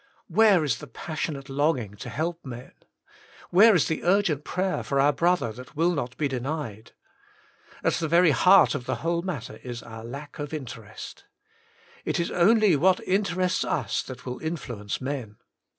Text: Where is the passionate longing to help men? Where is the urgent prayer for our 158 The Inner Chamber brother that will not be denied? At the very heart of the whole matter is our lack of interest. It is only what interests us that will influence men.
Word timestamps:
Where 0.29 0.63
is 0.63 0.79
the 0.79 0.87
passionate 0.87 1.47
longing 1.47 1.93
to 1.97 2.09
help 2.09 2.43
men? 2.43 2.71
Where 3.51 3.75
is 3.75 3.87
the 3.87 4.03
urgent 4.03 4.43
prayer 4.43 4.81
for 4.81 4.99
our 4.99 5.11
158 5.13 5.55
The 5.55 5.61
Inner 5.61 5.61
Chamber 5.61 5.75
brother 5.75 5.75
that 5.75 5.75
will 5.75 5.91
not 5.95 6.17
be 6.17 6.27
denied? 6.27 6.91
At 7.83 7.93
the 7.93 8.07
very 8.07 8.31
heart 8.31 8.73
of 8.73 8.85
the 8.85 8.95
whole 9.05 9.21
matter 9.21 9.57
is 9.61 9.83
our 9.83 10.03
lack 10.03 10.39
of 10.39 10.55
interest. 10.55 11.25
It 12.03 12.19
is 12.19 12.31
only 12.31 12.75
what 12.75 12.99
interests 13.07 13.63
us 13.63 14.01
that 14.01 14.25
will 14.25 14.39
influence 14.41 14.99
men. 14.99 15.37